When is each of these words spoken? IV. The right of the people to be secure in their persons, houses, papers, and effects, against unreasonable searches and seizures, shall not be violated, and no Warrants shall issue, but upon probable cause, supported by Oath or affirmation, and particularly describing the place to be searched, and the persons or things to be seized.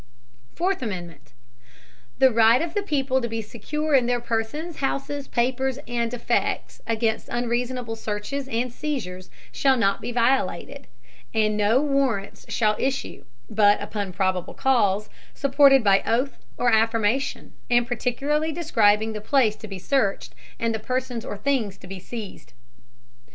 IV. 0.59 0.79
The 2.17 2.31
right 2.31 2.59
of 2.59 2.73
the 2.73 2.81
people 2.81 3.21
to 3.21 3.27
be 3.27 3.39
secure 3.43 3.93
in 3.93 4.07
their 4.07 4.19
persons, 4.19 4.77
houses, 4.77 5.27
papers, 5.27 5.77
and 5.87 6.11
effects, 6.11 6.81
against 6.87 7.29
unreasonable 7.29 7.95
searches 7.95 8.47
and 8.47 8.73
seizures, 8.73 9.29
shall 9.51 9.77
not 9.77 10.01
be 10.01 10.11
violated, 10.11 10.87
and 11.35 11.55
no 11.55 11.79
Warrants 11.83 12.47
shall 12.51 12.75
issue, 12.79 13.25
but 13.47 13.79
upon 13.79 14.11
probable 14.11 14.55
cause, 14.55 15.07
supported 15.35 15.83
by 15.83 16.01
Oath 16.03 16.39
or 16.57 16.73
affirmation, 16.73 17.53
and 17.69 17.85
particularly 17.85 18.51
describing 18.51 19.13
the 19.13 19.21
place 19.21 19.55
to 19.57 19.67
be 19.67 19.77
searched, 19.77 20.33
and 20.59 20.73
the 20.73 20.79
persons 20.79 21.23
or 21.23 21.37
things 21.37 21.77
to 21.77 21.85
be 21.85 21.99
seized. 21.99 22.53